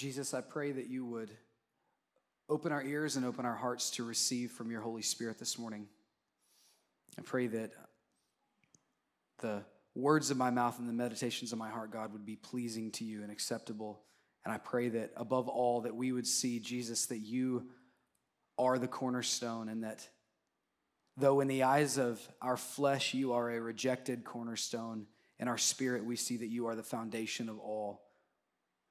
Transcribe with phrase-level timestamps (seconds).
[0.00, 1.30] Jesus, I pray that you would
[2.48, 5.88] open our ears and open our hearts to receive from your Holy Spirit this morning.
[7.18, 7.72] I pray that
[9.40, 9.62] the
[9.94, 13.04] words of my mouth and the meditations of my heart, God, would be pleasing to
[13.04, 14.00] you and acceptable.
[14.46, 17.68] And I pray that above all, that we would see, Jesus, that you
[18.58, 20.08] are the cornerstone and that
[21.18, 25.04] though in the eyes of our flesh you are a rejected cornerstone,
[25.38, 28.00] in our spirit we see that you are the foundation of all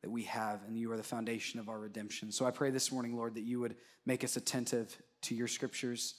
[0.01, 2.31] that we have, and you are the foundation of our redemption.
[2.31, 6.15] So I pray this morning, Lord, that you would make us attentive to your scriptures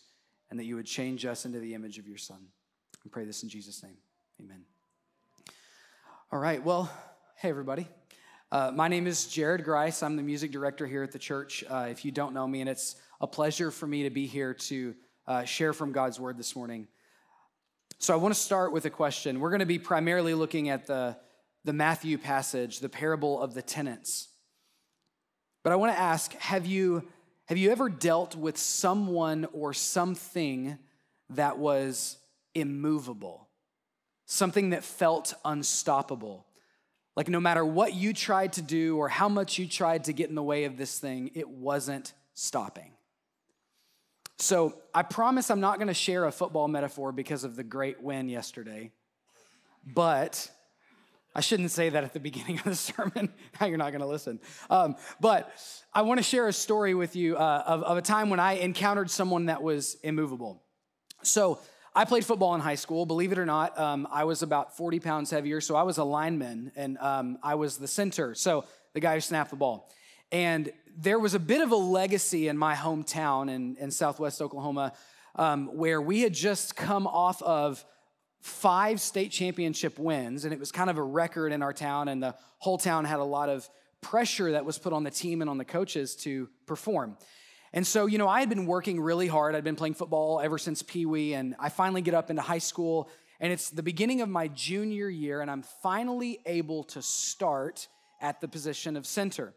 [0.50, 2.38] and that you would change us into the image of your Son.
[3.04, 3.96] I pray this in Jesus' name.
[4.40, 4.64] Amen.
[6.32, 6.90] All right, well,
[7.36, 7.88] hey, everybody.
[8.52, 10.02] Uh, my name is Jared Grice.
[10.02, 11.64] I'm the music director here at the church.
[11.68, 14.52] Uh, if you don't know me, and it's a pleasure for me to be here
[14.54, 14.94] to
[15.26, 16.88] uh, share from God's word this morning.
[17.98, 19.40] So I want to start with a question.
[19.40, 21.16] We're going to be primarily looking at the
[21.64, 24.28] the Matthew passage, the parable of the tenants.
[25.62, 27.08] But I want to ask have you,
[27.46, 30.78] have you ever dealt with someone or something
[31.30, 32.16] that was
[32.54, 33.48] immovable?
[34.26, 36.46] Something that felt unstoppable?
[37.16, 40.28] Like no matter what you tried to do or how much you tried to get
[40.28, 42.92] in the way of this thing, it wasn't stopping.
[44.38, 48.02] So I promise I'm not going to share a football metaphor because of the great
[48.02, 48.90] win yesterday,
[49.84, 50.50] but
[51.34, 53.32] I shouldn't say that at the beginning of the sermon.
[53.60, 54.40] now you're not going to listen.
[54.68, 55.52] Um, but
[55.92, 58.54] I want to share a story with you uh, of, of a time when I
[58.54, 60.62] encountered someone that was immovable.
[61.22, 61.58] So
[61.94, 63.04] I played football in high school.
[63.04, 65.60] Believe it or not, um, I was about 40 pounds heavier.
[65.60, 68.34] So I was a lineman and um, I was the center.
[68.34, 69.90] So the guy who snapped the ball.
[70.32, 74.92] And there was a bit of a legacy in my hometown in, in southwest Oklahoma
[75.36, 77.84] um, where we had just come off of
[78.40, 82.22] five state championship wins, and it was kind of a record in our town, and
[82.22, 83.68] the whole town had a lot of
[84.00, 87.16] pressure that was put on the team and on the coaches to perform.
[87.72, 89.54] And so, you know, I had been working really hard.
[89.54, 92.58] I'd been playing football ever since Pee Wee, and I finally get up into high
[92.58, 93.08] school,
[93.38, 97.88] and it's the beginning of my junior year, and I'm finally able to start
[98.20, 99.54] at the position of center.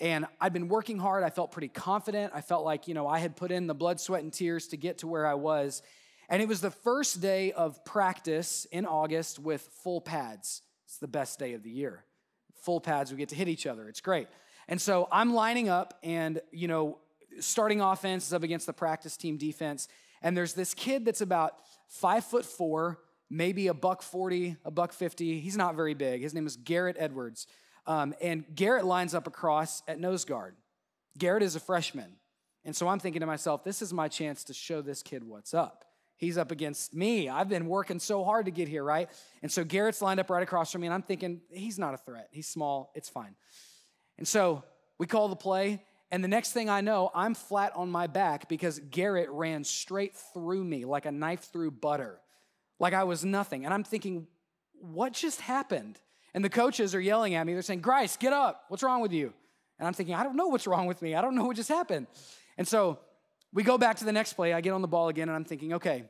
[0.00, 1.22] And I'd been working hard.
[1.22, 2.32] I felt pretty confident.
[2.34, 4.76] I felt like, you know, I had put in the blood, sweat, and tears to
[4.76, 5.82] get to where I was.
[6.28, 10.62] And it was the first day of practice in August with full pads.
[10.86, 12.04] It's the best day of the year.
[12.62, 13.88] Full pads, we get to hit each other.
[13.88, 14.28] It's great.
[14.68, 16.98] And so I'm lining up and, you know,
[17.40, 19.88] starting offense is up against the practice team defense.
[20.22, 21.56] And there's this kid that's about
[21.88, 25.40] five foot four, maybe a buck 40, a buck 50.
[25.40, 26.22] He's not very big.
[26.22, 27.46] His name is Garrett Edwards.
[27.86, 30.56] Um, and Garrett lines up across at nose guard.
[31.18, 32.16] Garrett is a freshman.
[32.64, 35.52] And so I'm thinking to myself, this is my chance to show this kid what's
[35.52, 35.84] up.
[36.16, 37.28] He's up against me.
[37.28, 39.10] I've been working so hard to get here, right?
[39.42, 41.98] And so Garrett's lined up right across from me, and I'm thinking, he's not a
[41.98, 42.28] threat.
[42.30, 42.92] He's small.
[42.94, 43.34] It's fine.
[44.16, 44.62] And so
[44.98, 48.48] we call the play, and the next thing I know, I'm flat on my back
[48.48, 52.20] because Garrett ran straight through me like a knife through butter,
[52.78, 53.64] like I was nothing.
[53.64, 54.28] And I'm thinking,
[54.80, 55.98] what just happened?
[56.32, 57.52] And the coaches are yelling at me.
[57.52, 58.64] They're saying, Grice, get up.
[58.68, 59.32] What's wrong with you?
[59.78, 61.14] And I'm thinking, I don't know what's wrong with me.
[61.14, 62.06] I don't know what just happened.
[62.56, 63.00] And so
[63.54, 64.52] we go back to the next play.
[64.52, 66.04] I get on the ball again, and I'm thinking, okay,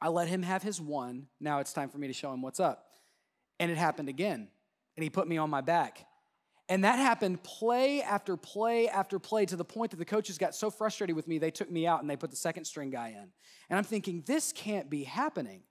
[0.00, 1.26] I let him have his one.
[1.40, 2.84] Now it's time for me to show him what's up.
[3.58, 4.48] And it happened again,
[4.96, 6.06] and he put me on my back.
[6.68, 10.54] And that happened play after play after play to the point that the coaches got
[10.54, 13.08] so frustrated with me, they took me out and they put the second string guy
[13.08, 13.28] in.
[13.70, 15.62] And I'm thinking, this can't be happening.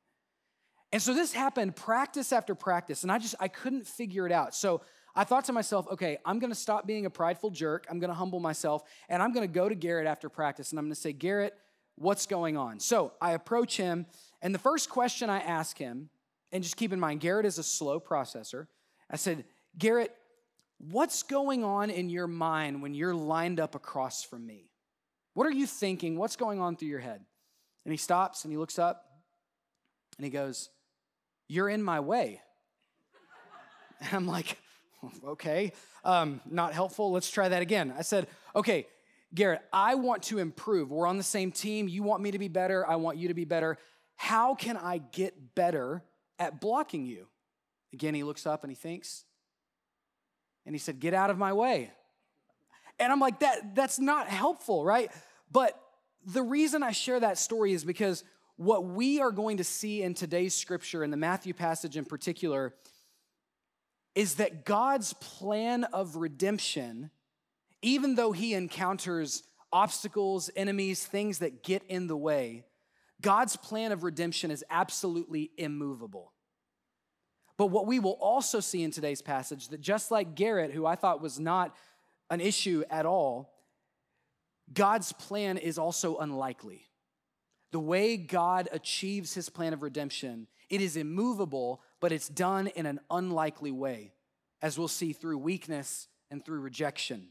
[0.91, 4.56] And so this happened practice after practice, and I just I couldn't figure it out.
[4.56, 4.81] So
[5.17, 7.88] I thought to myself, okay, I'm gonna stop being a prideful jerk.
[7.89, 10.94] I'm gonna humble myself, and I'm gonna go to Garrett after practice, and I'm gonna
[10.94, 11.55] say, Garrett,
[11.95, 12.79] what's going on?
[12.79, 14.05] So I approach him,
[14.43, 16.11] and the first question I ask him,
[16.52, 18.67] and just keep in mind, Garrett is a slow processor.
[19.09, 20.16] I said, Garrett,
[20.78, 24.70] what's going on in your mind when you're lined up across from me?
[25.34, 26.16] What are you thinking?
[26.17, 27.25] What's going on through your head?
[27.85, 29.03] And he stops and he looks up
[30.17, 30.70] and he goes,
[31.47, 32.41] You're in my way.
[33.99, 34.59] And I'm like,
[35.28, 35.73] okay,
[36.03, 37.11] um, not helpful.
[37.11, 37.94] Let's try that again.
[37.97, 38.88] I said, okay,
[39.34, 40.91] Garrett, I want to improve.
[40.91, 41.88] We're on the same team.
[41.88, 42.88] You want me to be better.
[42.88, 43.78] I want you to be better.
[44.16, 46.03] How can I get better
[46.40, 47.28] at blocking you?
[47.94, 49.26] Again, he looks up and he thinks,
[50.66, 51.91] and he said, Get out of my way.
[52.99, 55.11] And I'm like, that, that's not helpful, right?
[55.52, 55.79] But
[56.26, 58.23] the reason I share that story is because
[58.55, 62.73] what we are going to see in today's scripture, in the Matthew passage in particular,
[64.17, 67.11] is that God's plan of redemption,
[67.84, 72.66] even though he encounters obstacles, enemies, things that get in the way,
[73.22, 76.34] God's plan of redemption is absolutely immovable.
[77.58, 80.96] But what we will also see in today's passage that just like Garrett, who I
[80.96, 81.75] thought was not
[82.31, 83.53] an issue at all,
[84.73, 86.87] God's plan is also unlikely.
[87.72, 92.85] The way God achieves his plan of redemption, it is immovable, but it's done in
[92.85, 94.14] an unlikely way,
[94.61, 97.29] as we'll see through weakness and through rejection.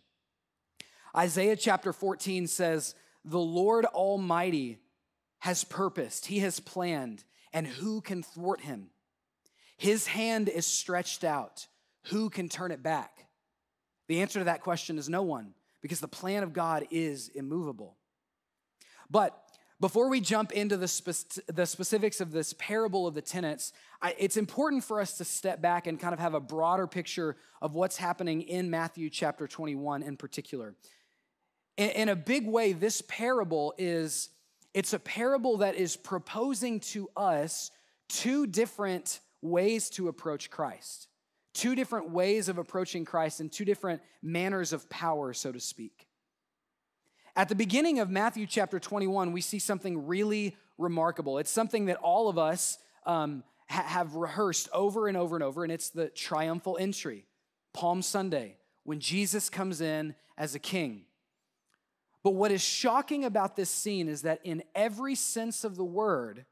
[1.16, 4.78] Isaiah chapter 14 says, The Lord Almighty
[5.40, 8.90] has purposed, he has planned, and who can thwart him?
[9.76, 11.66] His hand is stretched out.
[12.06, 13.26] Who can turn it back?
[14.08, 17.96] The answer to that question is no one, because the plan of God is immovable.
[19.10, 19.40] But
[19.81, 24.14] before we jump into the, spe- the specifics of this parable of the tenants, I,
[24.19, 27.75] it's important for us to step back and kind of have a broader picture of
[27.75, 30.75] what's happening in Matthew chapter 21 in particular.
[31.76, 34.31] In, in a big way, this parable is
[34.73, 37.70] it's a parable that is proposing to us
[38.08, 41.08] two different ways to approach Christ,
[41.55, 46.06] two different ways of approaching Christ, and two different manners of power, so to speak.
[47.38, 51.36] At the beginning of Matthew chapter 21, we see something really remarkable.
[51.36, 55.62] It's something that all of us um, ha- have rehearsed over and over and over,
[55.62, 57.26] and it's the triumphal entry,
[57.74, 61.02] Palm Sunday, when Jesus comes in as a king.
[62.24, 66.46] But what is shocking about this scene is that in every sense of the word,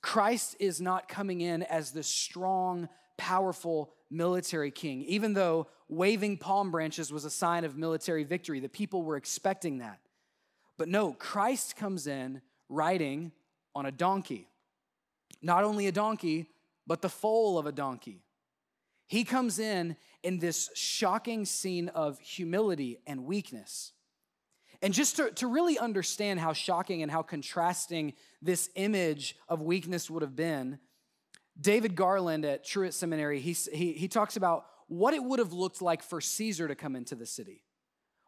[0.00, 6.70] Christ is not coming in as the strong, powerful military king, even though waving palm
[6.70, 8.60] branches was a sign of military victory.
[8.60, 9.98] The people were expecting that.
[10.76, 13.32] But no, Christ comes in riding
[13.74, 14.48] on a donkey.
[15.40, 16.46] Not only a donkey,
[16.86, 18.22] but the foal of a donkey.
[19.06, 23.92] He comes in in this shocking scene of humility and weakness.
[24.80, 30.10] And just to, to really understand how shocking and how contrasting this image of weakness
[30.10, 30.78] would have been,
[31.60, 35.82] David Garland at Truett Seminary, he, he, he talks about what it would have looked
[35.82, 37.64] like for Caesar to come into the city.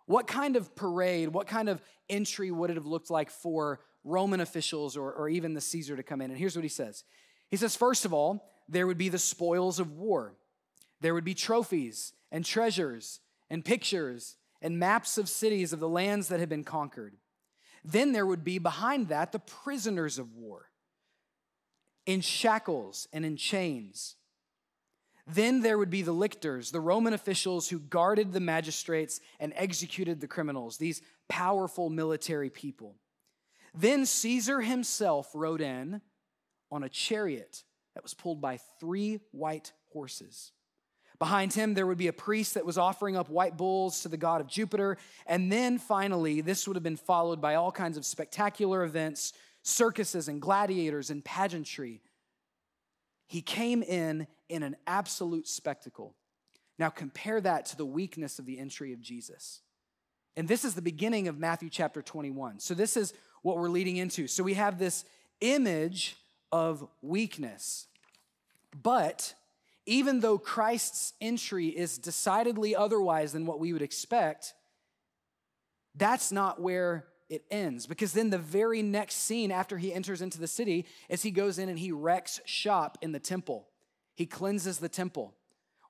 [0.06, 4.40] What kind of parade, what kind of entry would it have looked like for Roman
[4.40, 6.30] officials or, or even the Caesar to come in?
[6.30, 7.04] And here's what he says
[7.50, 10.34] He says, first of all, there would be the spoils of war,
[11.00, 16.28] there would be trophies and treasures and pictures and maps of cities of the lands
[16.28, 17.16] that had been conquered.
[17.84, 20.70] Then there would be behind that the prisoners of war
[22.06, 24.16] in shackles and in chains.
[25.26, 30.20] Then there would be the lictors, the Roman officials who guarded the magistrates and executed
[30.20, 32.96] the criminals, these powerful military people.
[33.74, 36.02] Then Caesar himself rode in
[36.70, 37.64] on a chariot
[37.94, 40.52] that was pulled by three white horses.
[41.18, 44.16] Behind him, there would be a priest that was offering up white bulls to the
[44.16, 44.98] god of Jupiter.
[45.26, 49.32] And then finally, this would have been followed by all kinds of spectacular events,
[49.64, 52.00] circuses and gladiators and pageantry.
[53.26, 56.14] He came in in an absolute spectacle.
[56.78, 59.62] Now, compare that to the weakness of the entry of Jesus.
[60.36, 62.60] And this is the beginning of Matthew chapter 21.
[62.60, 64.26] So, this is what we're leading into.
[64.26, 65.04] So, we have this
[65.40, 66.16] image
[66.52, 67.86] of weakness.
[68.82, 69.34] But
[69.86, 74.52] even though Christ's entry is decidedly otherwise than what we would expect,
[75.94, 77.86] that's not where it ends.
[77.86, 81.58] Because then the very next scene after he enters into the city is he goes
[81.58, 83.68] in and he wrecks shop in the temple.
[84.14, 85.34] He cleanses the temple.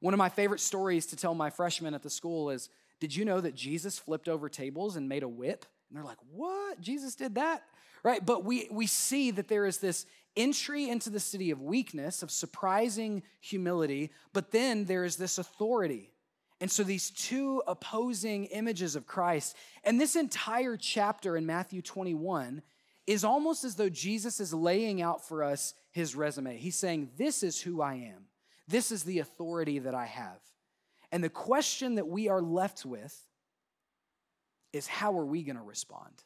[0.00, 2.68] One of my favorite stories to tell my freshmen at the school is
[3.00, 5.66] Did you know that Jesus flipped over tables and made a whip?
[5.88, 6.80] And they're like, What?
[6.80, 7.62] Jesus did that?
[8.02, 8.24] Right?
[8.24, 10.04] But we, we see that there is this
[10.36, 16.10] entry into the city of weakness, of surprising humility, but then there is this authority.
[16.60, 22.62] And so these two opposing images of Christ, and this entire chapter in Matthew 21
[23.06, 26.56] is almost as though Jesus is laying out for us his resume.
[26.56, 28.26] He's saying, This is who I am,
[28.68, 30.40] this is the authority that I have.
[31.12, 33.16] And the question that we are left with
[34.72, 36.24] is how are we going to respond?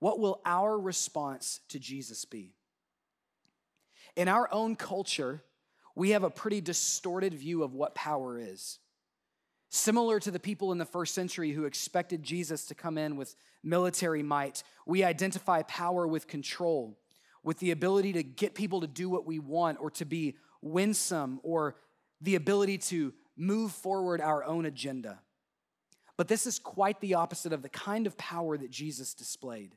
[0.00, 2.54] What will our response to Jesus be?
[4.16, 5.42] In our own culture,
[5.94, 8.78] we have a pretty distorted view of what power is.
[9.74, 13.34] Similar to the people in the first century who expected Jesus to come in with
[13.64, 16.96] military might, we identify power with control,
[17.42, 21.40] with the ability to get people to do what we want or to be winsome
[21.42, 21.74] or
[22.20, 25.18] the ability to move forward our own agenda.
[26.16, 29.74] But this is quite the opposite of the kind of power that Jesus displayed.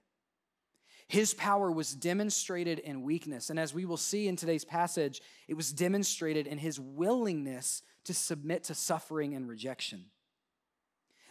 [1.07, 3.49] His power was demonstrated in weakness.
[3.49, 8.13] And as we will see in today's passage, it was demonstrated in his willingness to
[8.13, 10.05] submit to suffering and rejection.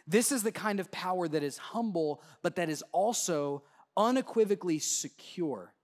[0.07, 3.65] This is the kind of power that is humble, but that is also
[3.97, 5.75] unequivocally secure.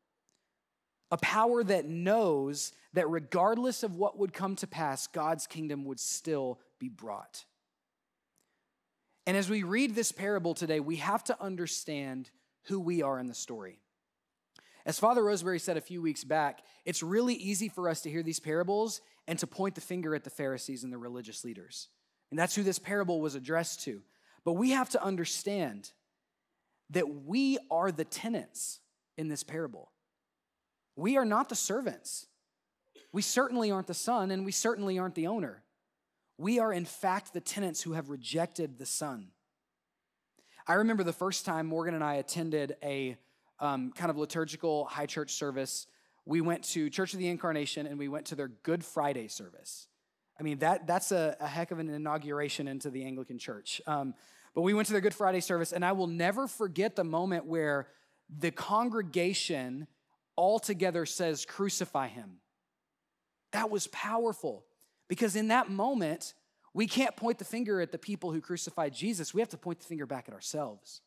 [1.12, 6.00] a power that knows that regardless of what would come to pass, God's kingdom would
[6.00, 7.44] still be brought.
[9.26, 12.30] And as we read this parable today, we have to understand
[12.64, 13.78] who we are in the story.
[14.86, 18.22] As Father Roseberry said a few weeks back, it's really easy for us to hear
[18.22, 21.88] these parables and to point the finger at the Pharisees and the religious leaders.
[22.30, 24.02] And that's who this parable was addressed to.
[24.44, 25.92] But we have to understand
[26.90, 28.80] that we are the tenants
[29.16, 29.90] in this parable.
[30.96, 32.26] We are not the servants.
[33.12, 35.62] We certainly aren't the son, and we certainly aren't the owner.
[36.38, 39.28] We are, in fact, the tenants who have rejected the son.
[40.66, 43.16] I remember the first time Morgan and I attended a
[43.60, 45.86] um, kind of liturgical high church service.
[46.24, 49.88] We went to Church of the Incarnation and we went to their Good Friday service.
[50.38, 53.80] I mean, that, that's a, a heck of an inauguration into the Anglican Church.
[53.86, 54.14] Um,
[54.54, 57.46] but we went to their Good Friday service, and I will never forget the moment
[57.46, 57.88] where
[58.28, 59.86] the congregation
[60.36, 62.38] all together says, Crucify him.
[63.52, 64.64] That was powerful
[65.08, 66.34] because in that moment,
[66.74, 69.34] we can't point the finger at the people who crucified Jesus.
[69.34, 71.02] We have to point the finger back at ourselves.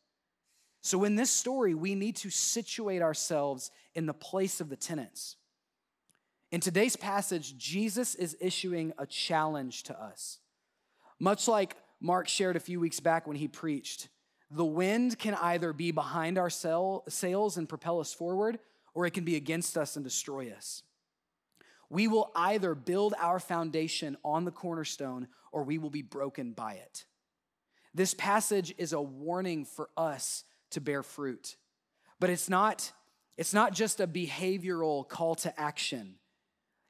[0.86, 5.34] So, in this story, we need to situate ourselves in the place of the tenants.
[6.52, 10.38] In today's passage, Jesus is issuing a challenge to us.
[11.18, 14.10] Much like Mark shared a few weeks back when he preached,
[14.48, 18.60] the wind can either be behind our sails and propel us forward,
[18.94, 20.84] or it can be against us and destroy us.
[21.90, 26.74] We will either build our foundation on the cornerstone or we will be broken by
[26.74, 27.06] it.
[27.92, 30.44] This passage is a warning for us
[30.76, 31.56] to bear fruit.
[32.20, 32.92] But it's not,
[33.38, 36.16] it's not just a behavioral call to action,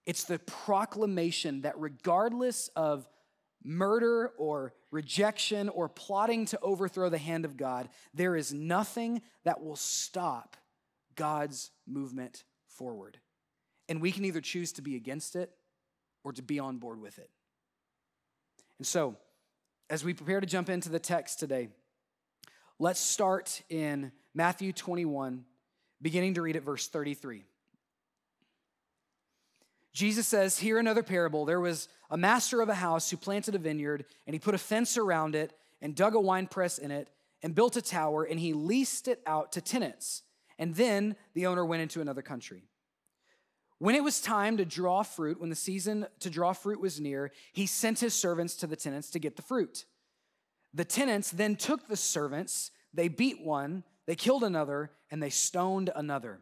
[0.05, 3.09] it's the proclamation that regardless of
[3.65, 9.63] murder or rejection or plotting to overthrow the hand of God, there is nothing that
[9.63, 10.57] will stop
[11.15, 13.19] God's movement forward.
[13.89, 15.51] And we can either choose to be against it
[16.25, 17.31] or to be on board with it.
[18.79, 19.17] And so,
[19.89, 21.69] as we prepare to jump into the text today,
[22.79, 25.45] let's start in Matthew 21,
[26.03, 27.45] beginning to read at verse 33.
[29.93, 31.47] Jesus says, Hear another parable.
[31.47, 34.59] There was a master of a house who planted a vineyard, and he put a
[34.59, 37.09] fence around it, and dug a winepress in it,
[37.43, 40.23] and built a tower, and he leased it out to tenants.
[40.59, 42.65] And then the owner went into another country.
[43.79, 47.31] When it was time to draw fruit, when the season to draw fruit was near,
[47.53, 49.85] he sent his servants to the tenants to get the fruit.
[50.75, 55.91] The tenants then took the servants, they beat one, they killed another, and they stoned
[55.95, 56.41] another.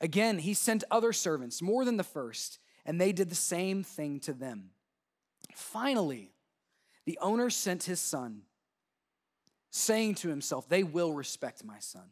[0.00, 4.20] Again, he sent other servants, more than the first, and they did the same thing
[4.20, 4.70] to them.
[5.54, 6.32] Finally,
[7.06, 8.42] the owner sent his son,
[9.70, 12.10] saying to himself, They will respect my son.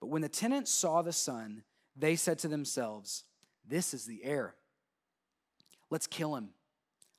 [0.00, 1.62] But when the tenants saw the son,
[1.94, 3.24] they said to themselves,
[3.66, 4.54] this is the heir.
[5.90, 6.50] Let's kill him.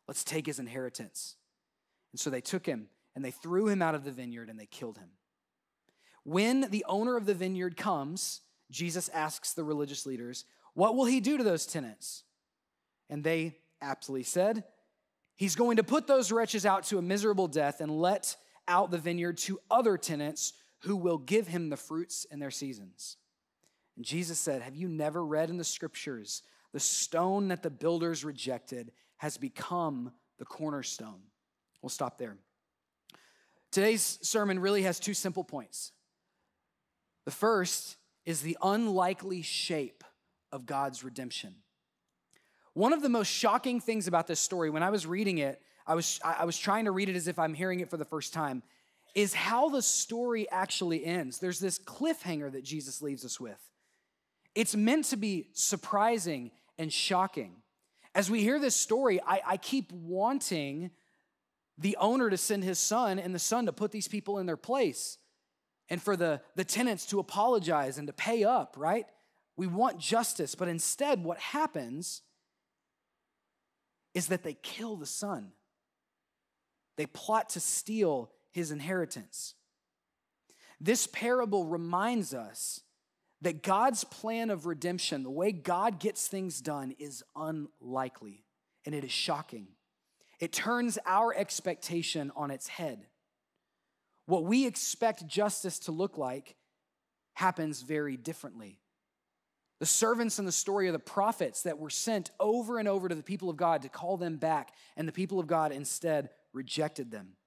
[0.08, 1.36] Let's take his inheritance.
[2.12, 4.66] And so they took him and they threw him out of the vineyard and they
[4.66, 5.10] killed him.
[6.24, 8.42] When the owner of the vineyard comes,
[8.72, 12.24] Jesus asks the religious leaders, What will he do to those tenants?
[13.10, 14.64] And they aptly said,
[15.36, 18.36] He's going to put those wretches out to a miserable death and let
[18.68, 23.18] out the vineyard to other tenants who will give him the fruits in their seasons.
[23.96, 28.24] And Jesus said, Have you never read in the scriptures, the stone that the builders
[28.24, 31.22] rejected has become the cornerstone?
[31.82, 32.38] We'll stop there.
[33.74, 35.94] Today's sermon really has two simple points.
[37.26, 40.04] The first is the unlikely shape
[40.52, 41.56] of God's redemption.
[42.74, 45.96] One of the most shocking things about this story, when I was reading it, I
[45.96, 48.32] was, I was trying to read it as if I'm hearing it for the first
[48.32, 48.62] time,
[49.16, 51.40] is how the story actually ends.
[51.40, 53.60] There's this cliffhanger that Jesus leaves us with.
[54.54, 57.56] It's meant to be surprising and shocking.
[58.14, 60.92] As we hear this story, I, I keep wanting
[61.78, 64.58] the owner to send his son and the son to put these people in their
[64.58, 65.18] place
[65.90, 69.06] and for the, the tenants to apologize and to pay up, right?
[69.56, 72.22] We want justice, but instead, what happens
[74.14, 75.52] is that they kill the son.
[76.98, 79.56] They plot to steal his inheritance.
[80.80, 82.82] This parable reminds us
[83.42, 88.46] that God's plan of redemption, the way God gets things done, is unlikely
[88.86, 89.68] and it is shocking.
[90.44, 93.06] It turns our expectation on its head.
[94.26, 96.58] What we expect justice to look like
[97.34, 98.82] happens very differently.
[99.80, 103.16] The servants in the story are the prophets that were sent over and over to
[103.16, 107.10] the people of God to call them back, and the people of God instead rejected
[107.10, 107.38] them.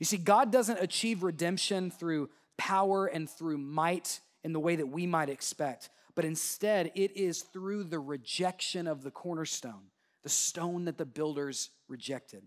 [0.00, 4.88] You see, God doesn't achieve redemption through power and through might in the way that
[4.88, 9.92] we might expect, but instead it is through the rejection of the cornerstone,
[10.24, 12.42] the stone that the builders rejected.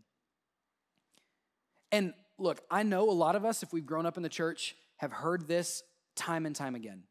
[1.91, 4.75] And look, I know a lot of us, if we've grown up in the church,
[4.98, 5.84] have heard this
[6.15, 7.03] time and time again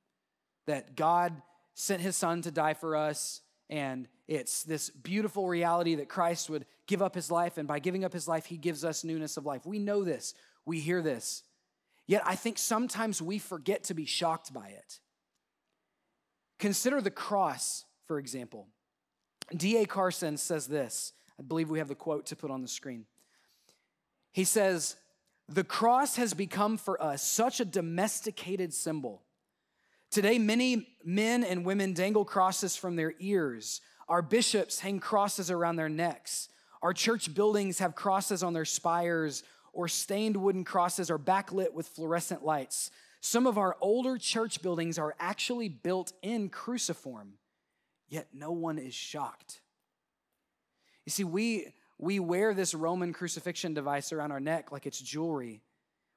[0.66, 1.40] that God
[1.74, 3.40] sent his son to die for us.
[3.70, 7.58] And it's this beautiful reality that Christ would give up his life.
[7.58, 9.64] And by giving up his life, he gives us newness of life.
[9.66, 11.42] We know this, we hear this.
[12.06, 15.00] Yet I think sometimes we forget to be shocked by it.
[16.58, 18.68] Consider the cross, for example.
[19.54, 19.86] D.A.
[19.86, 21.12] Carson says this.
[21.38, 23.04] I believe we have the quote to put on the screen.
[24.32, 24.96] He says,
[25.48, 29.22] The cross has become for us such a domesticated symbol
[30.10, 33.82] Today, many men and women dangle crosses from their ears.
[34.08, 36.48] Our bishops hang crosses around their necks.
[36.80, 39.42] Our church buildings have crosses on their spires,
[39.74, 42.90] or stained wooden crosses are backlit with fluorescent lights.
[43.20, 47.34] Some of our older church buildings are actually built in cruciform,
[48.08, 49.60] yet no one is shocked.
[51.08, 55.62] You see, we, we wear this Roman crucifixion device around our neck like it's jewelry.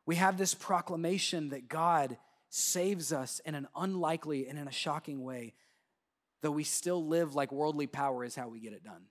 [0.05, 2.17] We have this proclamation that God
[2.49, 5.53] saves us in an unlikely and in a shocking way,
[6.41, 9.03] though we still live like worldly power is how we get it done.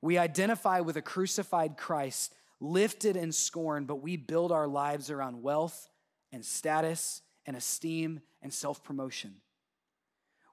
[0.00, 5.40] We identify with a crucified Christ, lifted in scorn, but we build our lives around
[5.40, 5.88] wealth
[6.32, 9.36] and status and esteem and self promotion.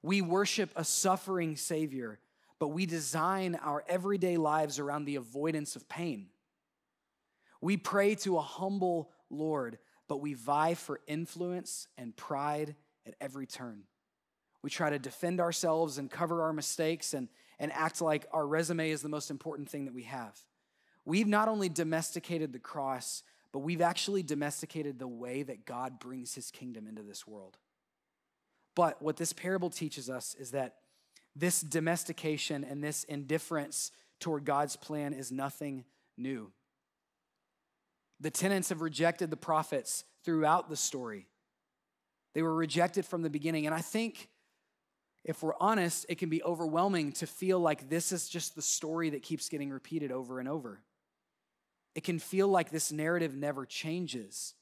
[0.04, 2.20] We worship a suffering Savior,
[2.60, 6.28] but we design our everyday lives around the avoidance of pain.
[7.62, 12.76] We pray to a humble Lord, but we vie for influence and pride
[13.06, 13.84] at every turn.
[14.62, 18.92] We try to defend ourselves and cover our mistakes and, and act like our resume
[18.92, 20.38] is the most important thing that we have.
[21.06, 26.36] We've not only domesticated the cross, but we've actually domesticated the way that God brings
[26.36, 27.58] his kingdom into this world.
[28.76, 30.76] But what this parable teaches us is that
[31.40, 35.86] this domestication and this indifference toward God's plan is nothing
[36.18, 36.52] new.
[38.20, 41.28] The tenants have rejected the prophets throughout the story.
[42.34, 43.66] They were rejected from the beginning.
[43.66, 44.30] And I think,
[45.24, 49.12] if we're honest, it can be overwhelming to feel like this is just the story
[49.12, 50.82] that keeps getting repeated over and over.
[51.96, 54.54] It can feel like this narrative never changes.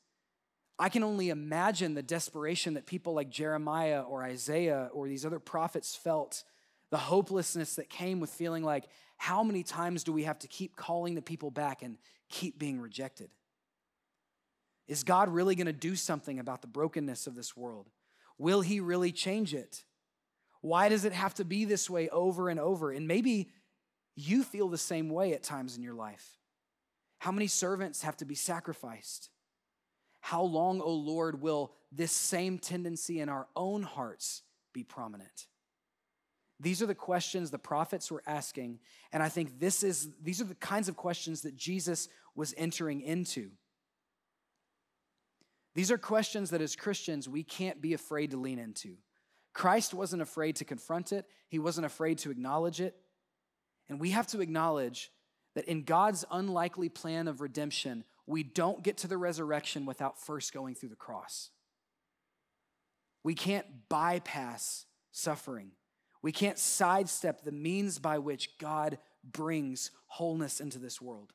[0.79, 5.39] I can only imagine the desperation that people like Jeremiah or Isaiah or these other
[5.39, 6.43] prophets felt,
[6.89, 8.85] the hopelessness that came with feeling like,
[9.17, 11.97] how many times do we have to keep calling the people back and
[12.29, 13.29] keep being rejected?
[14.87, 17.89] Is God really going to do something about the brokenness of this world?
[18.37, 19.83] Will He really change it?
[20.61, 22.91] Why does it have to be this way over and over?
[22.91, 23.49] And maybe
[24.15, 26.37] you feel the same way at times in your life.
[27.19, 29.29] How many servants have to be sacrificed?
[30.21, 35.47] How long, O oh Lord, will this same tendency in our own hearts be prominent?
[36.59, 38.79] These are the questions the prophets were asking,
[39.11, 43.01] and I think this is these are the kinds of questions that Jesus was entering
[43.01, 43.51] into.
[45.75, 48.95] These are questions that as Christians we can't be afraid to lean into.
[49.53, 52.95] Christ wasn't afraid to confront it, he wasn't afraid to acknowledge it.
[53.89, 55.11] And we have to acknowledge
[55.55, 60.53] that in God's unlikely plan of redemption, we don't get to the resurrection without first
[60.53, 61.51] going through the cross.
[63.23, 65.71] We can't bypass suffering.
[66.27, 71.31] We can't sidestep the means by which God brings wholeness into this world.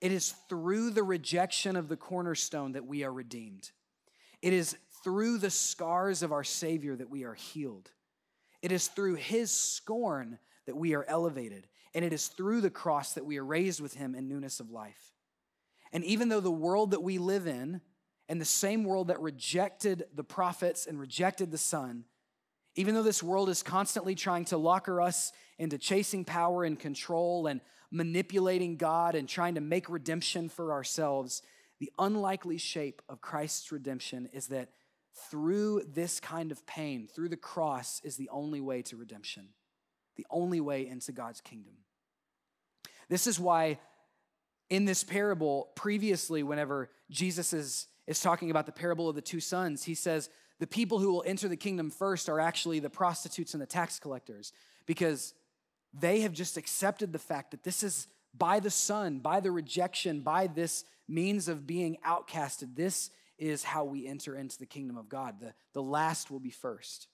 [0.00, 3.70] It is through the rejection of the cornerstone that we are redeemed.
[4.42, 7.88] It is through the scars of our Savior that we are healed.
[8.62, 11.68] It is through his scorn that we are elevated.
[11.94, 14.72] And it is through the cross that we are raised with him in newness of
[14.72, 15.12] life.
[15.92, 17.80] And even though the world that we live in,
[18.28, 22.06] and the same world that rejected the prophets and rejected the Son,
[22.76, 27.46] even though this world is constantly trying to locker us into chasing power and control
[27.46, 27.60] and
[27.90, 31.42] manipulating God and trying to make redemption for ourselves,
[31.78, 34.70] the unlikely shape of Christ's redemption is that
[35.30, 39.48] through this kind of pain, through the cross, is the only way to redemption,
[40.16, 41.74] the only way into God's kingdom.
[43.08, 43.78] This is why,
[44.70, 49.40] in this parable, previously, whenever Jesus is, is talking about the parable of the two
[49.40, 53.54] sons, he says, The people who will enter the kingdom first are actually the prostitutes
[53.54, 54.52] and the tax collectors,
[54.86, 55.34] because
[55.92, 60.20] they have just accepted the fact that this is by the Son, by the rejection,
[60.20, 62.74] by this means of being outcasted.
[62.74, 65.40] This is how we enter into the kingdom of God.
[65.40, 67.08] The, the last will be first.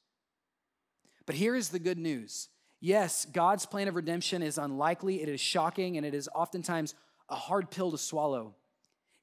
[1.27, 2.49] But here is the good news.
[2.81, 6.95] Yes, God's plan of redemption is unlikely, it is shocking, and it is oftentimes
[7.29, 8.55] a hard pill to swallow.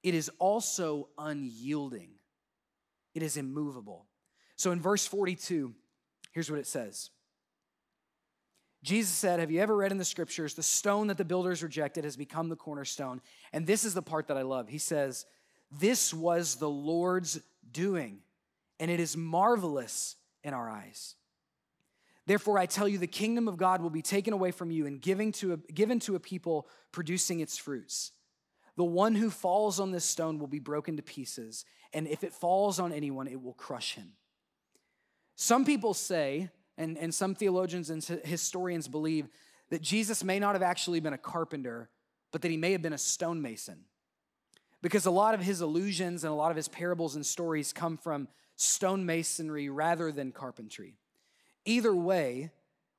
[0.04, 2.12] It is also unyielding,
[3.14, 4.07] it is immovable.
[4.58, 5.74] So in verse 42,
[6.32, 7.12] here's what it says
[8.84, 12.04] Jesus said, Have you ever read in the scriptures, the stone that the builders rejected
[12.04, 13.22] has become the cornerstone?
[13.54, 14.68] And this is the part that I love.
[14.68, 15.26] He says,
[15.72, 17.40] This was the Lord's
[17.72, 18.20] doing,
[18.80, 21.16] and it is marvelous in our eyes.
[22.26, 25.02] Therefore, I tell you, the kingdom of God will be taken away from you and
[25.02, 28.12] given to a, given to a people producing its fruits.
[28.76, 32.34] The one who falls on this stone will be broken to pieces, and if it
[32.34, 34.14] falls on anyone, it will crush him.
[35.38, 39.30] Some people say and, and some theologians and historians believe
[39.70, 41.90] that Jesus may not have actually been a carpenter,
[42.32, 43.86] but that he may have been a stonemason.
[44.82, 47.98] Because a lot of his allusions and a lot of his parables and stories come
[47.98, 50.96] from stonemasonry rather than carpentry.
[51.66, 52.52] Either way,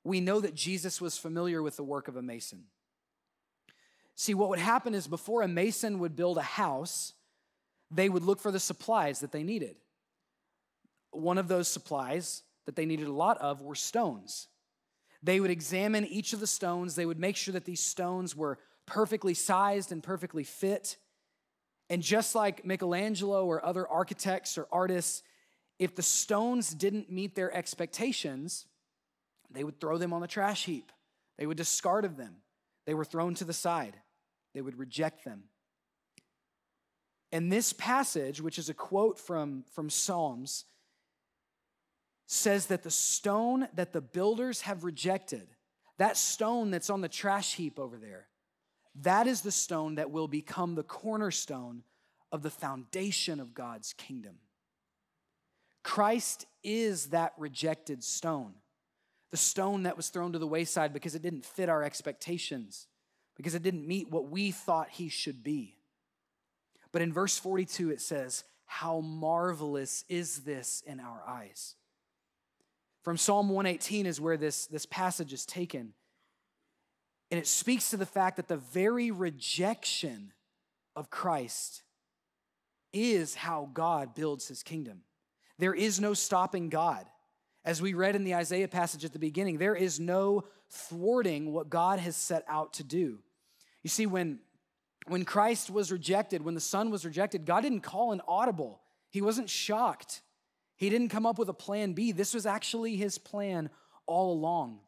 [0.04, 2.64] we know that Jesus was familiar with the work of a mason.
[4.14, 7.14] See, what would happen is before a mason would build a house,
[7.90, 9.76] they would look for the supplies that they needed.
[11.18, 14.46] One of those supplies that they needed a lot of were stones.
[15.22, 18.58] They would examine each of the stones, they would make sure that these stones were
[18.86, 20.96] perfectly sized and perfectly fit.
[21.90, 25.22] And just like Michelangelo or other architects or artists,
[25.78, 28.66] if the stones didn't meet their expectations,
[29.50, 30.92] they would throw them on the trash heap.
[31.36, 32.36] They would discard of them.
[32.86, 33.96] They were thrown to the side.
[34.54, 35.44] They would reject them.
[37.32, 40.64] And this passage, which is a quote from, from Psalms,
[42.30, 45.48] says that the stone that the builders have rejected,
[45.96, 48.28] that stone that's on the trash heap over there,
[49.00, 51.82] that is the stone that will become the cornerstone
[52.30, 54.34] of the foundation of God's kingdom.
[55.82, 58.52] Christ is that rejected stone,
[59.30, 62.88] the stone that was thrown to the wayside because it didn't fit our expectations,
[63.36, 65.78] because it didn't meet what we thought he should be.
[66.92, 71.74] But in verse 42, it says, How marvelous is this in our eyes!
[73.02, 75.92] From Psalm 118 is where this, this passage is taken.
[77.30, 80.32] And it speaks to the fact that the very rejection
[80.96, 81.82] of Christ
[82.92, 85.02] is how God builds his kingdom.
[85.58, 87.06] There is no stopping God.
[87.64, 91.68] As we read in the Isaiah passage at the beginning, there is no thwarting what
[91.68, 93.18] God has set out to do.
[93.82, 94.38] You see, when,
[95.06, 98.80] when Christ was rejected, when the Son was rejected, God didn't call an audible.
[99.10, 100.22] He wasn't shocked.
[100.78, 102.12] He didn't come up with a plan B.
[102.12, 103.68] This was actually his plan
[104.06, 104.78] all along.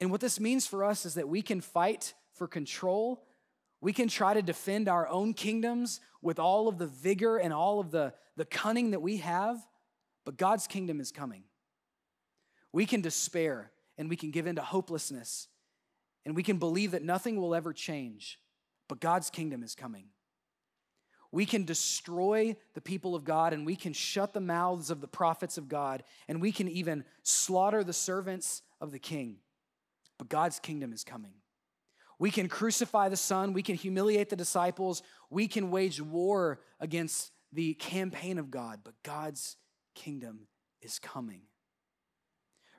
[0.00, 3.26] And what this means for us is that we can fight for control.
[3.80, 7.80] We can try to defend our own kingdoms with all of the vigor and all
[7.80, 9.58] of the, the cunning that we have,
[10.24, 11.42] but God's kingdom is coming.
[12.72, 15.48] We can despair and we can give in to hopelessness
[16.24, 18.38] and we can believe that nothing will ever change,
[18.88, 20.06] but God's kingdom is coming.
[21.32, 25.08] We can destroy the people of God and we can shut the mouths of the
[25.08, 29.38] prophets of God and we can even slaughter the servants of the king.
[30.18, 31.32] But God's kingdom is coming.
[32.18, 37.32] We can crucify the Son, we can humiliate the disciples, we can wage war against
[37.52, 39.56] the campaign of God, but God's
[39.94, 40.46] kingdom
[40.80, 41.40] is coming.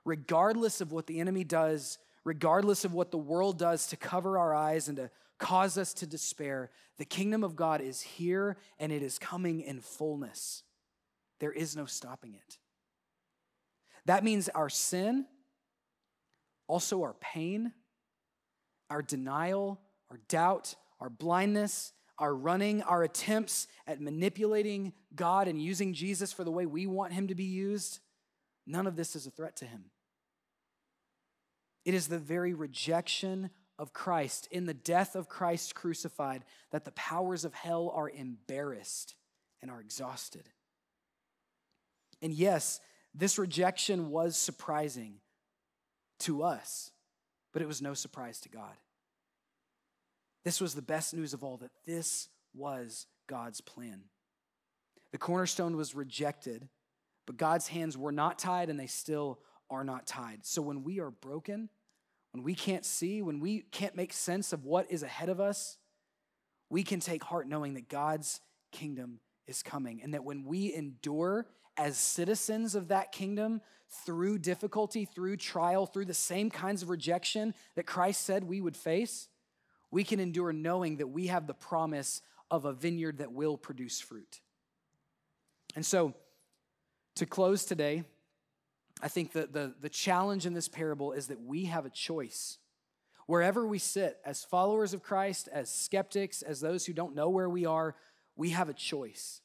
[0.05, 4.53] Regardless of what the enemy does, regardless of what the world does to cover our
[4.53, 5.09] eyes and to
[5.43, 6.71] cause us to despair.
[6.97, 10.63] The kingdom of God is here and it is coming in fullness.
[11.41, 12.57] There is no stopping it.
[14.05, 15.25] That means our sin,
[16.67, 17.73] also our pain,
[18.89, 25.93] our denial, our doubt, our blindness, our running, our attempts at manipulating God and using
[25.93, 27.99] Jesus for the way we want him to be used,
[28.65, 29.85] none of this is a threat to him.
[31.83, 36.91] It is the very rejection of Christ, in the death of Christ crucified, that the
[36.91, 39.15] powers of hell are embarrassed
[39.61, 40.49] and are exhausted.
[42.21, 42.79] And yes,
[43.13, 45.15] this rejection was surprising
[46.19, 46.91] to us,
[47.51, 48.75] but it was no surprise to God.
[50.43, 54.03] This was the best news of all that this was God's plan.
[55.11, 56.67] The cornerstone was rejected,
[57.25, 60.45] but God's hands were not tied and they still are not tied.
[60.45, 61.69] So when we are broken,
[62.33, 65.77] when we can't see, when we can't make sense of what is ahead of us,
[66.69, 68.41] we can take heart knowing that God's
[68.71, 71.45] kingdom is coming and that when we endure
[71.77, 73.61] as citizens of that kingdom
[74.05, 78.75] through difficulty, through trial, through the same kinds of rejection that Christ said we would
[78.75, 79.27] face,
[79.91, 84.01] we can endure knowing that we have the promise of a vineyard that will produce
[84.01, 84.41] fruit.
[85.75, 86.15] And so,
[87.15, 88.03] to close today,
[89.01, 92.57] I think the, the challenge in this parable is that we have a choice.
[93.25, 97.49] Wherever we sit, as followers of Christ, as skeptics, as those who don't know where
[97.49, 97.95] we are,
[98.35, 99.41] we have a choice.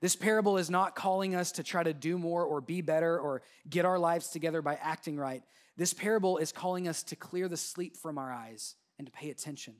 [0.00, 3.42] This parable is not calling us to try to do more or be better or
[3.68, 5.42] get our lives together by acting right.
[5.76, 9.30] This parable is calling us to clear the sleep from our eyes and to pay
[9.30, 9.74] attention.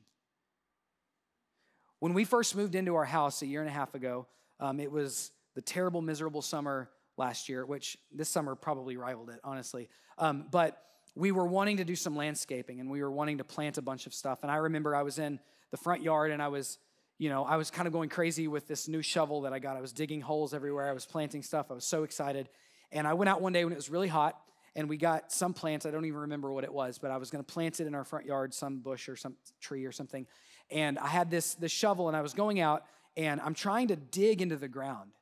[1.99, 4.27] When we first moved into our house a year and a half ago,
[4.61, 9.41] um, it was the terrible, miserable summer last year, which this summer probably rivaled it,
[9.43, 9.89] honestly.
[10.19, 10.83] Um, but
[11.15, 14.07] we were wanting to do some landscaping and we were wanting to plant a bunch
[14.07, 14.41] of stuff.
[14.43, 16.79] And I remember I was in the front yard and I was,
[17.19, 19.77] you know, I was kind of going crazy with this new shovel that I got.
[19.77, 20.89] I was digging holes everywhere.
[20.89, 21.71] I was planting stuff.
[21.71, 22.51] I was so excited.
[22.93, 24.39] And I went out one day when it was really hot
[24.75, 25.87] and we got some plants.
[25.87, 27.95] I don't even remember what it was, but I was going to plant it in
[27.95, 30.27] our front yard, some bush or some tree or something.
[30.71, 32.85] And I had this, this shovel and I was going out
[33.17, 35.13] and I'm trying to dig into the ground,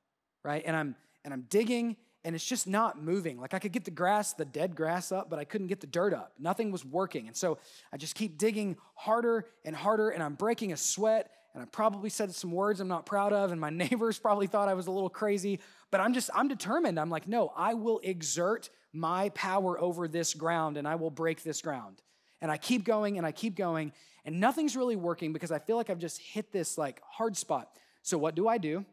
[0.42, 0.64] right?
[0.66, 3.38] And I'm and I'm digging and it's just not moving.
[3.38, 5.87] Like I could get the grass, the dead grass up, but I couldn't get the
[5.87, 6.32] dirt up.
[6.38, 7.26] Nothing was working.
[7.26, 7.58] And so
[7.92, 11.30] I just keep digging harder and harder, and I'm breaking a sweat.
[11.52, 14.68] And I probably said some words I'm not proud of, and my neighbors probably thought
[14.68, 15.60] I was a little crazy.
[15.90, 16.98] But I'm just, I'm determined.
[16.98, 21.42] I'm like, no, I will exert my power over this ground and I will break
[21.42, 22.00] this ground.
[22.40, 23.92] And I keep going and I keep going,
[24.24, 27.68] and nothing's really working because I feel like I've just hit this like hard spot.
[28.02, 28.87] So what do I do?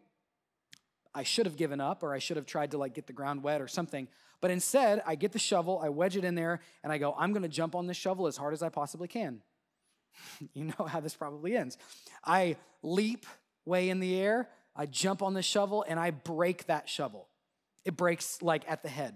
[1.14, 3.44] I should have given up or I should have tried to like get the ground
[3.44, 4.08] wet or something.
[4.40, 7.32] But instead, I get the shovel, I wedge it in there, and I go, I'm
[7.34, 9.42] gonna jump on this shovel as hard as I possibly can.
[10.54, 11.78] you know how this probably ends.
[12.26, 13.26] I leap
[13.66, 17.28] way in the air, I jump on the shovel, and I break that shovel.
[17.86, 19.16] It breaks like at the head.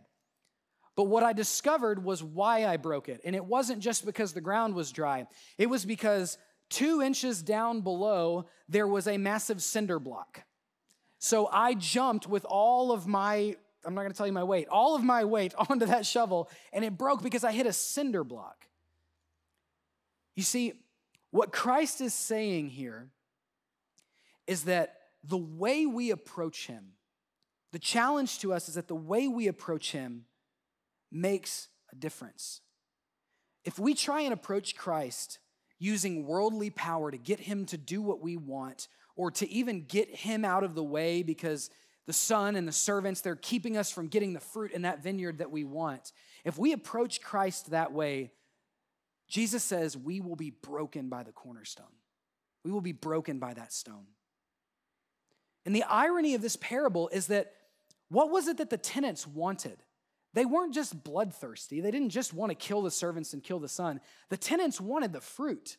[0.96, 3.22] But what I discovered was why I broke it.
[3.26, 5.28] And it wasn't just because the ground was dry,
[5.58, 6.38] it was because
[6.70, 10.44] two inches down below, there was a massive cinder block.
[11.26, 14.96] So I jumped with all of my, I'm not gonna tell you my weight, all
[14.96, 18.68] of my weight onto that shovel, and it broke because I hit a cinder block.
[20.36, 20.74] You see,
[21.32, 23.10] what Christ is saying here
[24.46, 26.90] is that the way we approach Him,
[27.72, 30.26] the challenge to us is that the way we approach Him
[31.12, 32.62] makes a difference.
[33.64, 35.40] If we try and approach Christ
[35.80, 40.14] using worldly power to get Him to do what we want, or to even get
[40.14, 41.70] him out of the way because
[42.06, 45.40] the son and the servants, they're keeping us from getting the fruit in that vineyard
[45.40, 46.12] that we want.
[46.44, 48.32] If we approach Christ that way,
[49.28, 51.86] Jesus says we will be broken by the cornerstone.
[52.64, 54.06] We will be broken by that stone.
[55.66, 57.54] And the irony of this parable is that
[58.10, 59.78] what was it that the tenants wanted?
[60.34, 61.82] They weren't just bloodthirsty.
[61.82, 64.00] They didn't just want to kill the servants and kill the son.
[64.30, 65.78] The tenants wanted the fruit.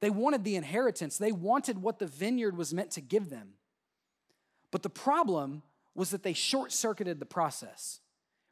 [0.00, 3.54] They wanted the inheritance, they wanted what the vineyard was meant to give them.
[4.70, 5.62] But the problem
[5.94, 8.00] was that they short circuited the process.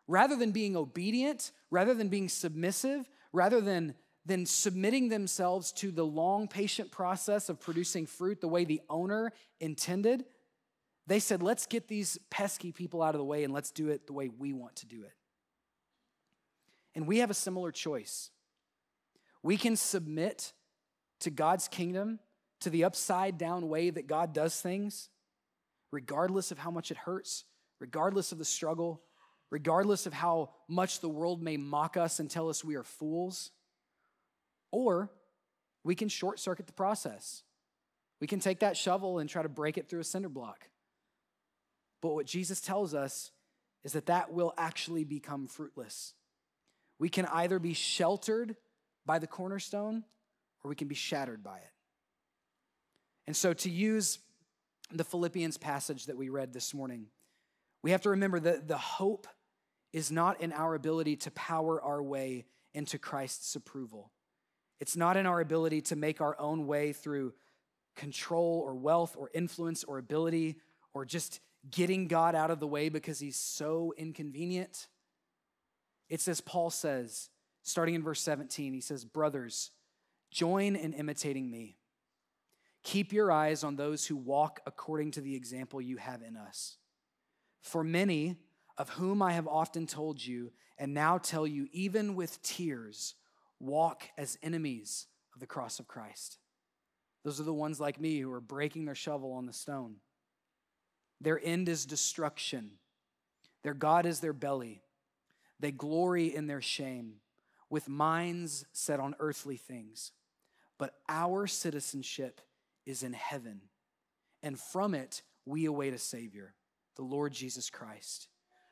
[0.08, 6.04] Rather than being obedient, rather than being submissive, rather than, than submitting themselves to the
[6.04, 10.24] long, patient process of producing fruit the way the owner intended,
[11.06, 14.06] they said, let's get these pesky people out of the way and let's do it
[14.06, 15.12] the way we want to do it.
[16.94, 18.30] And we have a similar choice.
[19.42, 20.52] We can submit
[21.20, 22.18] to God's kingdom,
[22.60, 25.08] to the upside down way that God does things,
[25.92, 27.44] regardless of how much it hurts,
[27.80, 29.02] regardless of the struggle,
[29.50, 33.50] regardless of how much the world may mock us and tell us we are fools.
[34.72, 35.10] Or
[35.84, 37.42] we can short circuit the process.
[38.20, 40.68] We can take that shovel and try to break it through a cinder block.
[42.02, 43.30] But what Jesus tells us
[43.84, 46.14] is that that will actually become fruitless.
[46.98, 48.56] We can either be sheltered
[49.04, 50.04] by the cornerstone
[50.66, 51.72] or we can be shattered by it.
[53.28, 54.18] And so, to use
[54.92, 57.06] the Philippians passage that we read this morning,
[57.82, 59.28] we have to remember that the hope
[59.92, 64.10] is not in our ability to power our way into Christ's approval.
[64.80, 67.32] It's not in our ability to make our own way through
[67.94, 70.56] control or wealth or influence or ability
[70.92, 74.88] or just getting God out of the way because he's so inconvenient.
[76.08, 77.30] It's as Paul says,
[77.62, 79.70] starting in verse 17, he says, Brothers,
[80.36, 81.78] Join in imitating me.
[82.82, 86.76] Keep your eyes on those who walk according to the example you have in us.
[87.62, 88.36] For many,
[88.76, 93.14] of whom I have often told you, and now tell you, even with tears,
[93.60, 96.36] walk as enemies of the cross of Christ.
[97.24, 99.96] Those are the ones like me who are breaking their shovel on the stone.
[101.18, 102.72] Their end is destruction.
[103.62, 104.82] Their God is their belly.
[105.58, 107.22] They glory in their shame,
[107.70, 110.12] with minds set on earthly things.
[110.78, 112.40] But our citizenship
[112.84, 113.60] is in heaven,
[114.42, 116.54] and from it we await a Savior,
[116.96, 118.28] the Lord Jesus Christ,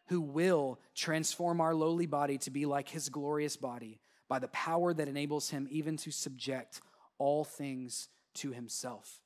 [0.08, 4.92] who will transform our lowly body to be like his glorious body by the power
[4.92, 6.80] that enables him even to subject
[7.18, 9.20] all things to himself.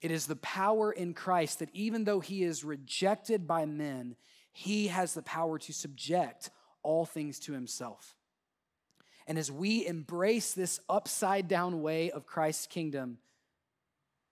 [0.00, 4.16] It is the power in Christ that even though he is rejected by men,
[4.52, 6.50] he has the power to subject
[6.82, 8.16] all things to himself.
[9.30, 13.18] And as we embrace this upside down way of Christ's kingdom,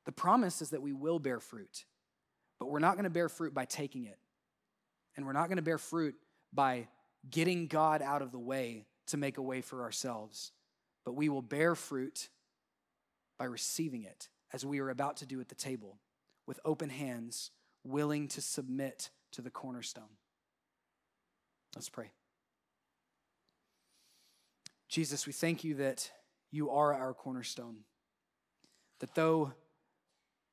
[0.07, 1.85] the promise is that we will bear fruit.
[2.59, 4.19] But we're not going to bear fruit by taking it.
[5.17, 6.17] And we're not going to bear fruit
[6.53, 6.89] by
[7.31, 10.51] getting God out of the way to make a way for ourselves.
[11.05, 12.29] But we will bear fruit
[13.39, 16.01] by receiving it, as we are about to do at the table,
[16.45, 17.53] with open hands,
[17.85, 20.17] willing to submit to the cornerstone.
[21.77, 22.11] Let's pray.
[24.89, 26.11] Jesus, we thank you that
[26.51, 27.79] you are our cornerstone.
[29.01, 29.53] That though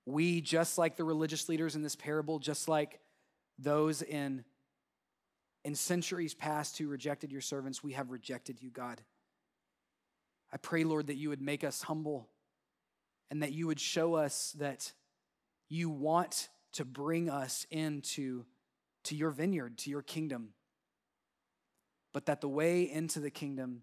[0.06, 3.00] we, just like the religious leaders in this parable, just like
[3.58, 4.44] those in,
[5.64, 9.02] in centuries past who rejected your servants, we have rejected you, God.
[10.54, 12.30] I pray, Lord, that you would make us humble
[13.32, 14.92] and that you would show us that
[15.70, 18.46] you want to bring us into
[19.06, 20.50] to your vineyard, to your kingdom,
[22.14, 23.82] but that the way into the kingdom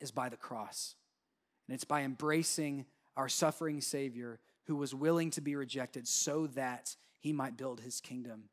[0.00, 0.96] is by the cross.
[1.66, 6.96] And it's by embracing our suffering Savior who was willing to be rejected so that
[7.20, 8.44] he might build his kingdom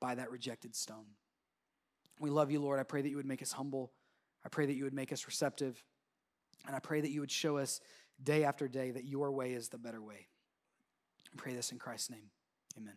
[0.00, 1.06] by that rejected stone.
[2.20, 2.80] We love you, Lord.
[2.80, 3.92] I pray that you would make us humble.
[4.44, 5.82] I pray that you would make us receptive.
[6.66, 7.80] And I pray that you would show us
[8.22, 10.28] day after day that your way is the better way.
[11.32, 12.30] I pray this in Christ's name.
[12.76, 12.94] Amen.